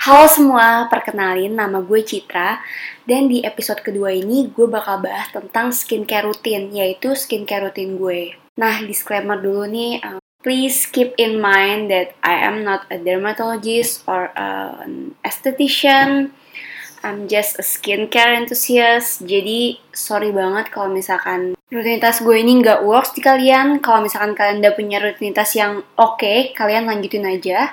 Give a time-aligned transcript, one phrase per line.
[0.00, 2.60] Halo semua, perkenalin nama gue Citra.
[3.08, 8.36] Dan di episode kedua ini gue bakal bahas tentang skincare rutin Yaitu skincare rutin gue.
[8.60, 14.04] Nah, disclaimer dulu nih um, Please keep in mind that I am not a dermatologist
[14.08, 16.32] or an esthetician.
[17.00, 19.24] I'm just a skincare enthusiast.
[19.24, 23.80] Jadi sorry banget kalau misalkan rutinitas gue ini nggak works di kalian.
[23.84, 27.72] Kalau misalkan kalian udah punya rutinitas yang oke, okay, kalian lanjutin aja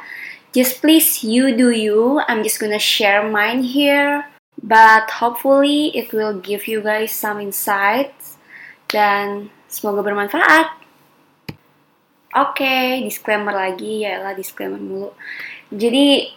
[0.58, 2.18] just please you do you.
[2.26, 4.26] I'm just gonna share mine here.
[4.58, 8.42] But hopefully it will give you guys some insights.
[8.90, 10.74] Dan semoga bermanfaat.
[12.34, 14.02] Oke okay, disclaimer lagi.
[14.10, 15.14] Ya lah disclaimer mulu.
[15.70, 16.34] Jadi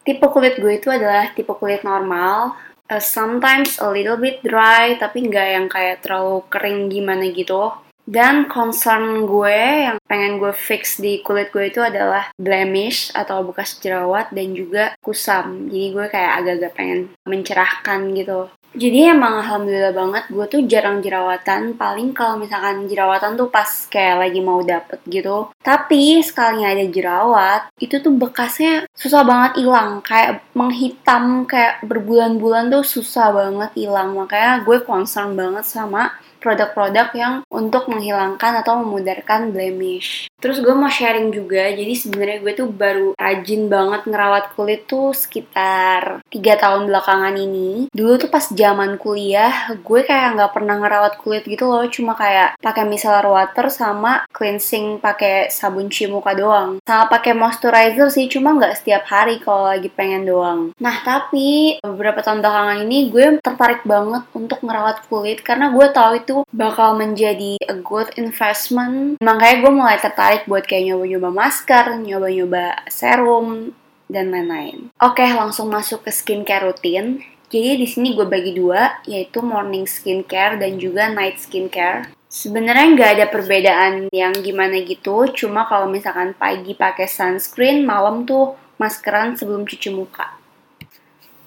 [0.00, 2.56] tipe kulit gue itu adalah tipe kulit normal.
[2.88, 7.68] Uh, sometimes a little bit dry tapi nggak yang kayak terlalu kering gimana gitu
[8.08, 13.76] dan concern gue yang pengen gue fix di kulit gue itu adalah blemish atau bekas
[13.76, 15.68] jerawat dan juga kusam.
[15.68, 18.48] Jadi gue kayak agak-agak pengen mencerahkan gitu.
[18.76, 21.72] Jadi emang alhamdulillah banget gue tuh jarang jerawatan.
[21.80, 25.48] Paling kalau misalkan jerawatan tuh pas kayak lagi mau dapet gitu.
[25.64, 30.04] Tapi sekalinya ada jerawat Itu tuh bekasnya susah banget hilang.
[30.04, 34.12] Kayak menghitam kayak berbulan-bulan tuh susah banget hilang.
[34.12, 40.27] Makanya gue concern banget sama produk-produk yang untuk menghilangkan atau memudarkan blemish.
[40.38, 45.10] Terus gue mau sharing juga, jadi sebenarnya gue tuh baru rajin banget ngerawat kulit tuh
[45.10, 47.90] sekitar 3 tahun belakangan ini.
[47.90, 52.54] Dulu tuh pas zaman kuliah, gue kayak nggak pernah ngerawat kulit gitu loh, cuma kayak
[52.62, 56.78] pakai micellar water sama cleansing pakai sabun cuci muka doang.
[56.86, 60.70] Sama pakai moisturizer sih, cuma nggak setiap hari kalau lagi pengen doang.
[60.78, 66.12] Nah tapi beberapa tahun belakangan ini gue tertarik banget untuk ngerawat kulit karena gue tahu
[66.14, 69.18] itu bakal menjadi a good investment.
[69.18, 73.72] Makanya gue mulai tertarik buat kayak nyoba-nyoba masker, nyoba-nyoba serum,
[74.08, 74.92] dan lain-lain.
[75.00, 77.20] Oke, langsung masuk ke skincare rutin.
[77.48, 82.12] Jadi di sini gue bagi dua, yaitu morning skincare dan juga night skincare.
[82.28, 88.52] Sebenarnya nggak ada perbedaan yang gimana gitu, cuma kalau misalkan pagi pakai sunscreen, malam tuh
[88.76, 90.36] maskeran sebelum cuci muka.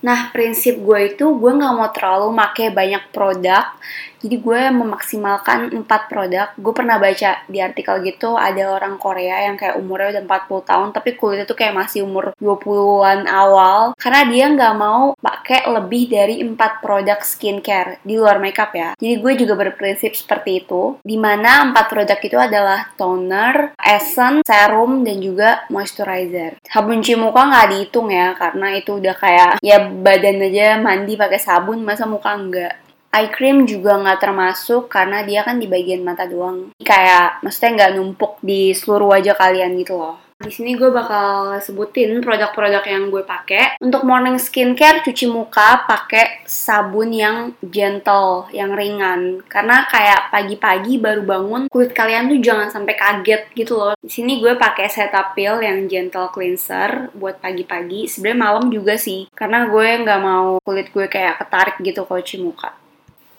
[0.02, 3.78] Nah, prinsip gue itu gue nggak mau terlalu make banyak produk.
[4.22, 6.48] Jadi gue memaksimalkan 4 produk.
[6.56, 10.88] Gue pernah baca di artikel gitu ada orang Korea yang kayak umurnya udah 40 tahun
[10.94, 16.36] tapi kulitnya tuh kayak masih umur 20-an awal karena dia nggak mau pakai lebih dari
[16.46, 18.90] 4 produk skincare di luar makeup ya.
[18.96, 21.02] Jadi gue juga berprinsip seperti itu.
[21.02, 26.62] Di mana 4 produk itu adalah toner, essence, serum, dan juga moisturizer.
[26.62, 31.40] Sabun cuci muka nggak dihitung ya karena itu udah kayak ya badan aja mandi pakai
[31.42, 32.74] sabun masa muka enggak
[33.12, 37.94] eye cream juga nggak termasuk karena dia kan di bagian mata doang kayak maksudnya nggak
[38.00, 43.22] numpuk di seluruh wajah kalian gitu loh di sini gue bakal sebutin produk-produk yang gue
[43.22, 43.78] pakai.
[43.78, 49.46] Untuk morning skincare cuci muka pakai sabun yang gentle, yang ringan.
[49.46, 53.94] Karena kayak pagi-pagi baru bangun, kulit kalian tuh jangan sampai kaget gitu loh.
[54.02, 58.10] Di sini gue pakai Cetaphil yang gentle cleanser buat pagi-pagi.
[58.10, 62.42] Sebenarnya malam juga sih, karena gue nggak mau kulit gue kayak ketarik gitu kalau cuci
[62.42, 62.82] muka.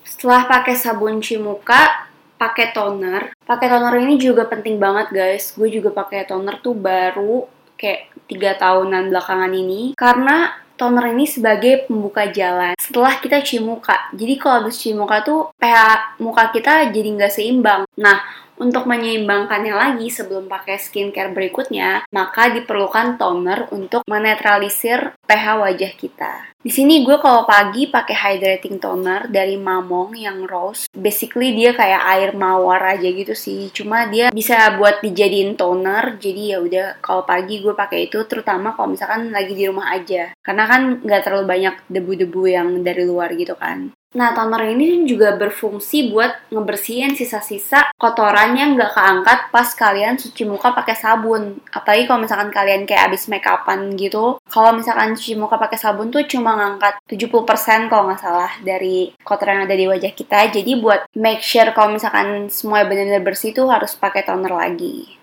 [0.02, 2.10] Setelah pakai sabun cuci muka,
[2.42, 3.34] pakai toner.
[3.46, 5.54] Pakai toner ini juga penting banget guys.
[5.54, 7.46] Gue juga pakai toner tuh baru
[7.78, 14.10] kayak tiga tahunan belakangan ini karena toner ini sebagai pembuka jalan setelah kita cuci muka.
[14.14, 15.78] Jadi kalau habis cuci muka tuh pH
[16.18, 17.86] muka kita jadi nggak seimbang.
[17.98, 18.18] Nah,
[18.62, 26.32] untuk menyeimbangkannya lagi sebelum pakai skincare berikutnya, maka diperlukan toner untuk menetralisir pH wajah kita.
[26.62, 30.86] Di sini gue kalau pagi pakai hydrating toner dari Mamong yang rose.
[30.94, 33.74] Basically dia kayak air mawar aja gitu sih.
[33.74, 36.22] Cuma dia bisa buat dijadiin toner.
[36.22, 40.38] Jadi ya udah kalau pagi gue pakai itu terutama kalau misalkan lagi di rumah aja.
[40.38, 43.90] Karena kan nggak terlalu banyak debu-debu yang dari luar gitu kan.
[44.12, 50.44] Nah, toner ini juga berfungsi buat ngebersihin sisa-sisa kotoran yang nggak keangkat pas kalian cuci
[50.44, 51.56] muka pakai sabun.
[51.72, 54.36] Apalagi kalau misalkan kalian kayak abis make upan gitu.
[54.52, 59.64] Kalau misalkan cuci muka pakai sabun tuh cuma ngangkat 70% kalau nggak salah dari kotoran
[59.64, 60.52] yang ada di wajah kita.
[60.60, 65.22] Jadi buat make sure kalau misalkan semua benar-benar bersih tuh harus pakai toner lagi.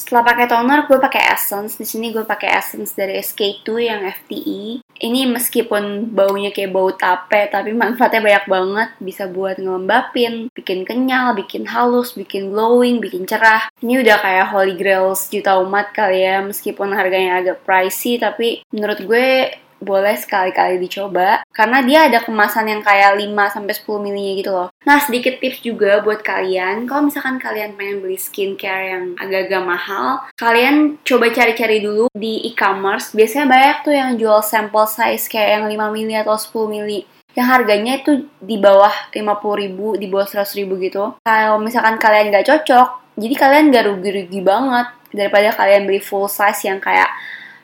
[0.00, 1.76] Setelah pakai toner, gue pakai essence.
[1.76, 4.80] Di sini gue pakai essence dari SK2 yang FTE.
[5.00, 8.88] Ini meskipun baunya kayak bau tape, tapi manfaatnya banyak banget.
[9.00, 13.72] Bisa buat ngelembapin, bikin kenyal, bikin halus, bikin glowing, bikin cerah.
[13.80, 19.00] Ini udah kayak holy grails juta umat kali ya, meskipun harganya agak pricey, tapi menurut
[19.00, 24.52] gue boleh sekali-kali dicoba karena dia ada kemasan yang kayak 5 sampai 10 mili gitu
[24.52, 24.68] loh.
[24.84, 30.06] Nah, sedikit tips juga buat kalian, kalau misalkan kalian pengen beli skincare yang agak-agak mahal,
[30.36, 33.16] kalian coba cari-cari dulu di e-commerce.
[33.16, 37.00] Biasanya banyak tuh yang jual sample size kayak yang 5 mili atau 10 mili
[37.38, 41.14] yang harganya itu di bawah 50 ribu, di bawah 100 ribu gitu.
[41.22, 46.66] Kalau misalkan kalian nggak cocok, jadi kalian nggak rugi-rugi banget daripada kalian beli full size
[46.66, 47.10] yang kayak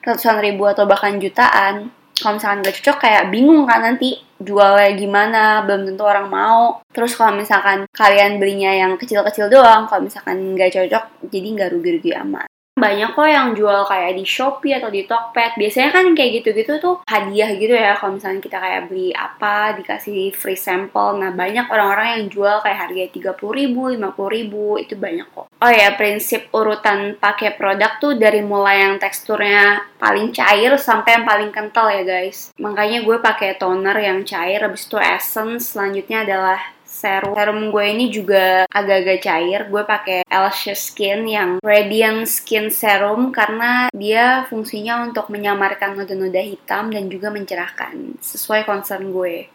[0.07, 5.65] ratusan ribu atau bahkan jutaan kalau misalkan gak cocok kayak bingung kan nanti jualnya gimana
[5.65, 6.81] belum tentu orang mau.
[6.93, 12.13] Terus kalau misalkan kalian belinya yang kecil-kecil doang kalau misalkan nggak cocok jadi nggak rugi-rugi
[12.25, 15.57] amat banyak kok yang jual kayak di Shopee atau di Tokped.
[15.57, 20.37] Biasanya kan kayak gitu-gitu tuh hadiah gitu ya kalau misalnya kita kayak beli apa dikasih
[20.37, 21.17] free sample.
[21.17, 25.49] Nah, banyak orang-orang yang jual kayak harga 30 ribu, 50 ribu, itu banyak kok.
[25.49, 31.25] Oh ya, prinsip urutan pakai produk tuh dari mulai yang teksturnya paling cair sampai yang
[31.25, 32.53] paling kental ya guys.
[32.61, 37.37] Makanya gue pakai toner yang cair, habis itu essence, selanjutnya adalah serum.
[37.37, 39.61] Serum gue ini juga agak-agak cair.
[39.69, 46.89] Gue pakai Elsha Skin yang Radiant Skin Serum karena dia fungsinya untuk menyamarkan noda-noda hitam
[46.89, 49.53] dan juga mencerahkan sesuai concern gue.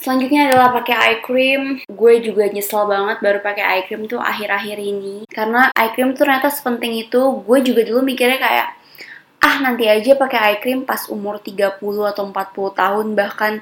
[0.00, 1.62] Selanjutnya adalah pakai eye cream.
[1.84, 5.28] Gue juga nyesel banget baru pakai eye cream tuh akhir-akhir ini.
[5.28, 7.20] Karena eye cream tuh ternyata sepenting itu.
[7.44, 8.68] Gue juga dulu mikirnya kayak,
[9.44, 13.60] ah nanti aja pakai eye cream pas umur 30 atau 40 tahun bahkan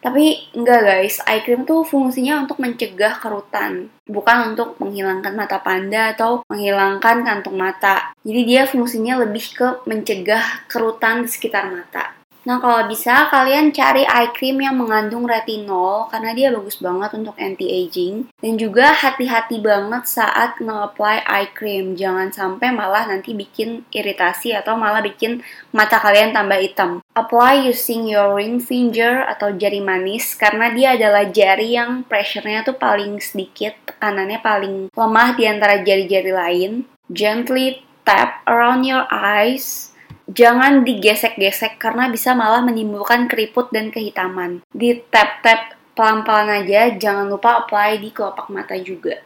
[0.00, 6.16] tapi enggak guys, eye cream tuh fungsinya untuk mencegah kerutan, bukan untuk menghilangkan mata panda
[6.16, 8.16] atau menghilangkan kantung mata.
[8.24, 12.19] Jadi dia fungsinya lebih ke mencegah kerutan di sekitar mata.
[12.40, 17.36] Nah, kalau bisa kalian cari eye cream yang mengandung retinol karena dia bagus banget untuk
[17.36, 21.92] anti-aging dan juga hati-hati banget saat nge-apply eye cream.
[22.00, 25.44] Jangan sampai malah nanti bikin iritasi atau malah bikin
[25.76, 27.04] mata kalian tambah hitam.
[27.12, 32.80] Apply using your ring finger atau jari manis karena dia adalah jari yang pressure-nya tuh
[32.80, 36.72] paling sedikit, tekanannya paling lemah di antara jari-jari lain.
[37.12, 39.89] Gently tap around your eyes
[40.30, 44.62] jangan digesek-gesek karena bisa malah menimbulkan keriput dan kehitaman.
[44.70, 49.20] Di tap-tap pelan-pelan aja, jangan lupa apply di kelopak mata juga.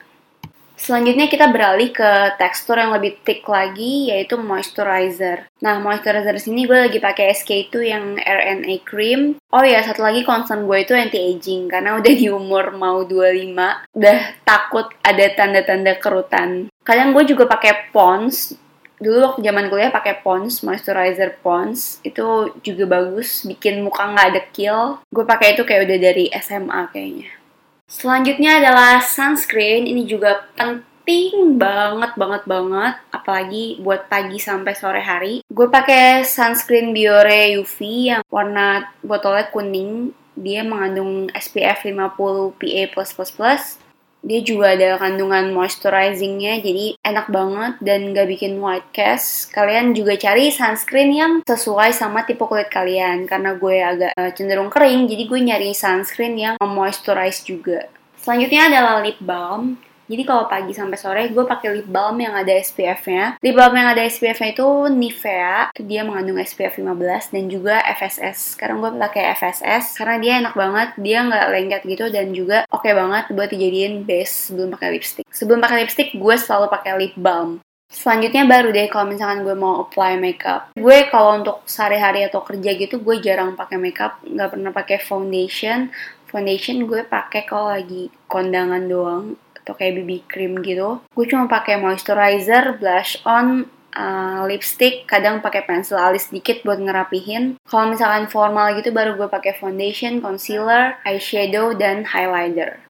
[0.75, 5.47] Selanjutnya kita beralih ke tekstur yang lebih thick lagi yaitu moisturizer.
[5.63, 9.39] Nah, moisturizer sini gue lagi pakai SK2 yang RNA cream.
[9.55, 14.19] Oh ya, satu lagi concern gue itu anti-aging karena udah di umur mau 25, udah
[14.43, 16.67] takut ada tanda-tanda kerutan.
[16.83, 18.59] Kadang gue juga pakai Pond's
[19.05, 25.05] dulu waktu zaman kuliah pakai Pond's moisturizer Pond's itu juga bagus bikin muka nggak dekil
[25.13, 27.29] gue pakai itu kayak udah dari SMA kayaknya.
[27.85, 29.85] Selanjutnya adalah sunscreen.
[29.85, 35.35] Ini juga penting banget banget banget apalagi buat pagi sampai sore hari.
[35.47, 37.77] Gue pakai sunscreen Biore UV
[38.11, 40.17] yang warna botolnya kuning.
[40.35, 42.91] Dia mengandung SPF 50 PA+++
[44.25, 49.53] dia juga ada kandungan moisturizingnya jadi enak banget dan gak bikin white cast.
[49.53, 54.73] Kalian juga cari sunscreen yang sesuai sama tipe kulit kalian karena gue agak uh, cenderung
[54.73, 57.85] kering jadi gue nyari sunscreen yang moisturize juga.
[58.17, 62.53] Selanjutnya adalah lip balm jadi kalau pagi sampai sore gue pakai lip balm yang ada
[62.53, 63.41] SPF-nya.
[63.41, 68.57] Lip balm yang ada SPF-nya itu Nivea, dia mengandung SPF 15 dan juga FSS.
[68.57, 72.85] Sekarang gue pakai FSS karena dia enak banget, dia nggak lengket gitu dan juga oke
[72.85, 75.25] okay banget buat dijadiin base sebelum pakai lipstick.
[75.33, 77.65] Sebelum pakai lipstick gue selalu pakai lip balm.
[77.89, 80.75] Selanjutnya baru deh kalau misalkan gue mau apply makeup.
[80.77, 85.89] Gue kalau untuk sehari-hari atau kerja gitu gue jarang pakai makeup, nggak pernah pakai foundation.
[86.29, 91.01] Foundation gue pakai kalau lagi kondangan doang atau kayak BB cream gitu.
[91.17, 93.65] Gue cuma pakai moisturizer, blush on,
[93.97, 97.57] uh, lipstick, kadang pakai pensil alis dikit buat ngerapihin.
[97.65, 102.85] Kalau misalkan formal gitu baru gue pakai foundation, concealer, eyeshadow, dan highlighter.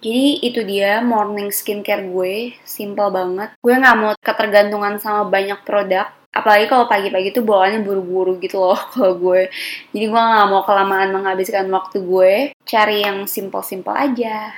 [0.00, 3.52] Jadi itu dia morning skincare gue, simple banget.
[3.60, 8.76] Gue nggak mau ketergantungan sama banyak produk, apalagi kalau pagi-pagi tuh bawaannya buru-buru gitu loh
[8.92, 9.48] kalau gue
[9.94, 12.34] jadi gue nggak mau kelamaan menghabiskan waktu gue
[12.66, 14.50] cari yang simple-simple aja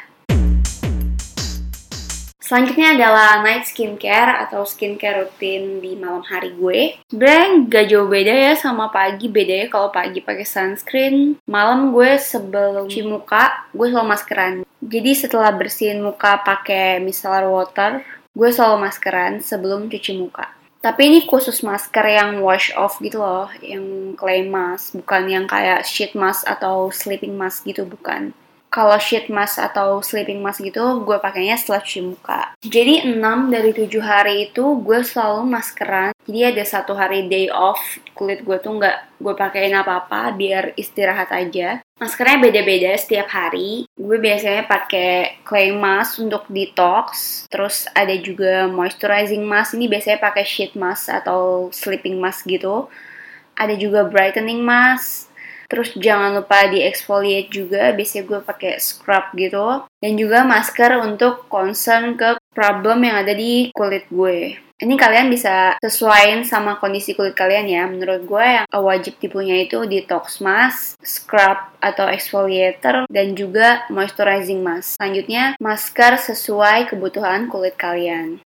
[2.47, 6.95] Selanjutnya adalah night skincare atau skincare rutin di malam hari gue.
[7.11, 9.27] Sebenernya gak jauh beda ya sama pagi.
[9.27, 14.55] Bedanya kalau pagi pakai sunscreen, malam gue sebelum cuci muka, gue selalu maskeran.
[14.79, 20.47] Jadi setelah bersihin muka pakai micellar water, gue selalu maskeran sebelum cuci muka.
[20.79, 25.83] Tapi ini khusus masker yang wash off gitu loh, yang clay mask, bukan yang kayak
[25.83, 28.31] sheet mask atau sleeping mask gitu, bukan
[28.69, 32.53] Kalau sheet mask atau sleeping mask gitu, gue pakainya setelah cuci muka.
[32.61, 36.13] Jadi 6 dari 7 hari itu gue selalu maskeran.
[36.27, 37.81] Jadi ada satu hari day off,
[38.13, 41.81] kulit gue tuh nggak gue pakein apa-apa biar istirahat aja.
[41.97, 43.89] Maskernya beda-beda setiap hari.
[43.97, 47.49] Gue biasanya pakai clay mask untuk detox.
[47.49, 49.73] Terus ada juga moisturizing mask.
[49.81, 52.93] Ini biasanya pakai sheet mask atau sleeping mask gitu.
[53.57, 55.33] Ada juga brightening mask
[55.67, 59.85] Terus jangan lupa di exfoliate juga, biasanya gue pakai scrub gitu.
[59.99, 64.67] Dan juga masker untuk concern ke problem yang ada di kulit gue.
[64.77, 67.89] Ini kalian bisa sesuaiin sama kondisi kulit kalian ya.
[67.89, 75.01] Menurut gue yang wajib dipunya itu detox mask, scrub atau exfoliator, dan juga moisturizing mask.
[75.01, 78.45] Selanjutnya, masker sesuai kebutuhan kulit kalian.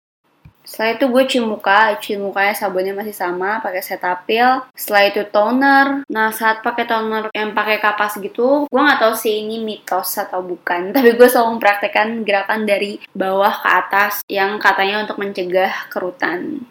[0.64, 4.64] Setelah itu gue cuci muka, cuci mukanya sabunnya masih sama, pakai Cetaphil.
[4.74, 5.88] Setelah itu toner.
[6.08, 10.40] Nah saat pakai toner yang pakai kapas gitu, gue nggak tahu sih ini mitos atau
[10.42, 10.90] bukan.
[10.96, 16.64] Tapi gue selalu mempraktekkan gerakan dari bawah ke atas yang katanya untuk mencegah kerutan.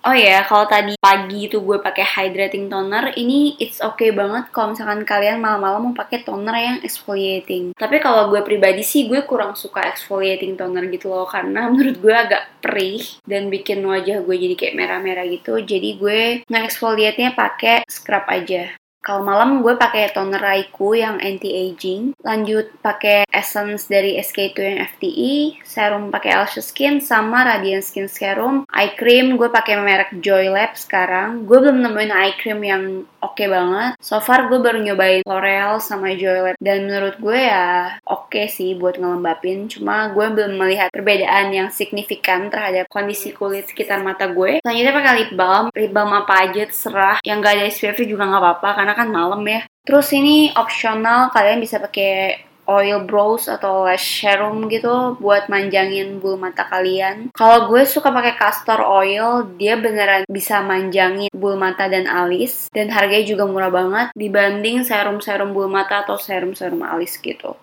[0.00, 4.72] Oh ya, kalau tadi pagi itu gue pakai hydrating toner, ini it's okay banget kalau
[4.72, 7.76] misalkan kalian malam-malam mau pakai toner yang exfoliating.
[7.76, 12.16] Tapi kalau gue pribadi sih gue kurang suka exfoliating toner gitu loh karena menurut gue
[12.16, 15.60] agak perih dan bikin wajah gue jadi kayak merah-merah gitu.
[15.60, 18.79] Jadi gue nge-exfoliate-nya pakai scrub aja.
[19.00, 25.36] Kalau malam gue pakai toner Raiku yang anti-aging, lanjut pakai essence dari SK2 yang FTE,
[25.64, 30.76] serum pakai Elsha Skin sama Radiant Skin Serum, eye cream gue pakai merek Joy Lab
[30.76, 31.48] sekarang.
[31.48, 33.96] Gue belum nemuin eye cream yang oke okay banget.
[34.04, 38.52] So far gue baru nyobain L'Oreal sama Joy Lab dan menurut gue ya oke okay
[38.52, 39.64] sih buat ngelembapin.
[39.72, 44.60] Cuma gue belum melihat perbedaan yang signifikan terhadap kondisi kulit sekitar mata gue.
[44.60, 47.16] Selanjutnya pakai lip balm, lip balm apa aja terserah.
[47.24, 49.62] Yang gak ada SPF juga nggak apa-apa karena karena kan malam ya.
[49.86, 56.38] Terus ini opsional kalian bisa pakai oil brows atau lash serum gitu buat manjangin bulu
[56.38, 57.30] mata kalian.
[57.34, 62.90] Kalau gue suka pakai castor oil, dia beneran bisa manjangin bulu mata dan alis dan
[62.90, 67.54] harganya juga murah banget dibanding serum-serum bulu mata atau serum-serum alis gitu.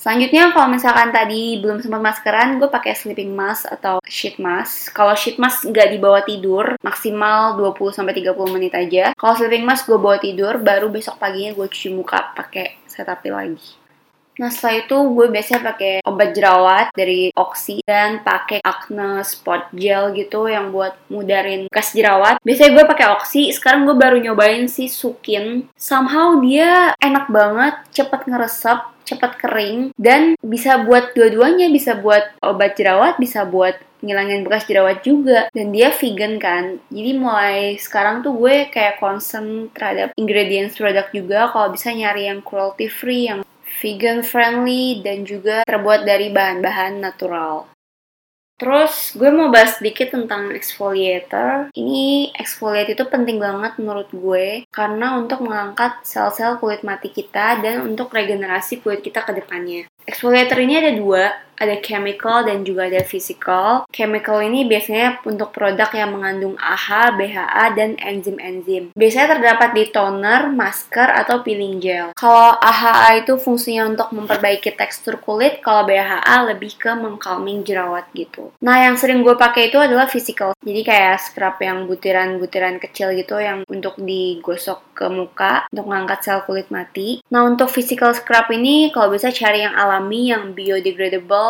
[0.00, 4.96] Selanjutnya kalau misalkan tadi belum sempat maskeran, gue pakai sleeping mask atau sheet mask.
[4.96, 9.12] Kalau sheet mask nggak dibawa tidur, maksimal 20-30 menit aja.
[9.12, 13.79] Kalau sleeping mask gue bawa tidur, baru besok paginya gue cuci muka pakai Cetaphil lagi.
[14.40, 20.16] Nah setelah itu gue biasanya pakai obat jerawat dari Oxy dan pakai Acne Spot Gel
[20.16, 22.40] gitu yang buat mudarin bekas jerawat.
[22.40, 25.68] Biasanya gue pakai Oxy, sekarang gue baru nyobain si Sukin.
[25.76, 32.80] Somehow dia enak banget, cepet ngeresep, cepet kering dan bisa buat dua-duanya, bisa buat obat
[32.80, 35.52] jerawat, bisa buat ngilangin bekas jerawat juga.
[35.52, 36.80] Dan dia vegan kan.
[36.88, 41.52] Jadi mulai sekarang tuh gue kayak concern terhadap ingredients produk juga.
[41.52, 43.44] Kalau bisa nyari yang cruelty free yang
[43.80, 47.66] vegan friendly, dan juga terbuat dari bahan-bahan natural.
[48.60, 51.72] Terus gue mau bahas sedikit tentang exfoliator.
[51.72, 57.88] Ini exfoliate itu penting banget menurut gue karena untuk mengangkat sel-sel kulit mati kita dan
[57.88, 59.88] untuk regenerasi kulit kita ke depannya.
[60.04, 63.84] Exfoliator ini ada dua, ada chemical dan juga ada physical.
[63.92, 68.96] Chemical ini biasanya untuk produk yang mengandung AHA, BHA, dan enzim-enzim.
[68.96, 72.16] Biasanya terdapat di toner, masker, atau peeling gel.
[72.16, 78.56] Kalau AHA itu fungsinya untuk memperbaiki tekstur kulit, kalau BHA lebih ke mengcalming jerawat gitu.
[78.64, 80.56] Nah, yang sering gue pakai itu adalah physical.
[80.64, 86.40] Jadi kayak scrub yang butiran-butiran kecil gitu yang untuk digosok ke muka untuk mengangkat sel
[86.44, 87.20] kulit mati.
[87.28, 91.49] Nah, untuk physical scrub ini kalau bisa cari yang alami, yang biodegradable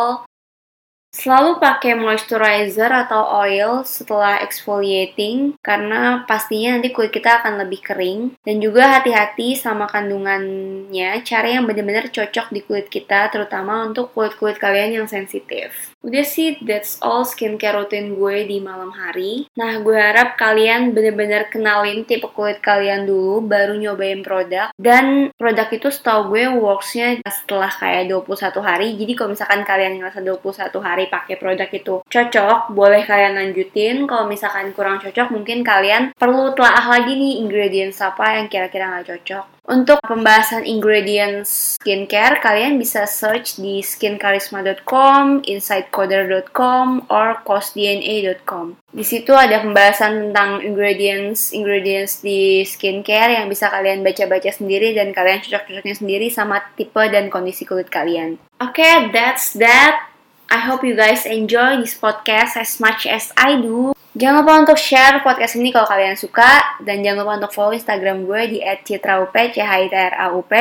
[1.11, 8.39] Selalu pakai moisturizer atau oil setelah exfoliating karena pastinya nanti kulit kita akan lebih kering
[8.47, 14.55] dan juga hati-hati sama kandungannya cara yang benar-benar cocok di kulit kita terutama untuk kulit-kulit
[14.55, 15.90] kalian yang sensitif.
[16.01, 19.45] Udah sih, that's all skincare rutin gue di malam hari.
[19.53, 24.73] Nah, gue harap kalian bener-bener kenalin tipe kulit kalian dulu, baru nyobain produk.
[24.81, 28.97] Dan produk itu setahu gue worksnya setelah kayak 21 hari.
[28.97, 34.09] Jadi kalau misalkan kalian ngerasa 21 hari pakai produk itu cocok, boleh kalian lanjutin.
[34.09, 39.05] Kalau misalkan kurang cocok, mungkin kalian perlu telaah lagi nih ingredients apa yang kira-kira nggak
[39.05, 39.60] cocok.
[39.61, 48.81] Untuk pembahasan ingredients skincare, kalian bisa search di skinkarisma.com, insightcoder.com, or costdna.com.
[48.89, 55.13] Di situ ada pembahasan tentang ingredients ingredients di skincare yang bisa kalian baca-baca sendiri dan
[55.13, 58.41] kalian cocok-cocoknya sendiri sama tipe dan kondisi kulit kalian.
[58.57, 60.09] Oke, okay, that's that.
[60.49, 63.93] I hope you guys enjoy this podcast as much as I do.
[64.11, 68.27] Jangan lupa untuk share podcast ini kalau kalian suka dan jangan lupa untuk follow Instagram
[68.27, 70.51] gue di @citraup c h i t r a u p.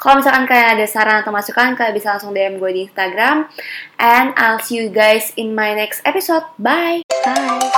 [0.00, 3.52] Kalau misalkan kalian ada saran atau masukan, kalian bisa langsung DM gue di Instagram.
[4.00, 6.48] And I'll see you guys in my next episode.
[6.56, 7.04] Bye.
[7.20, 7.68] Bye.